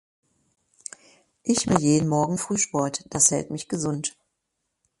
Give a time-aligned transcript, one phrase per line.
[1.43, 4.17] Ich will jeden morgen Frühsport, das hält mich gesund.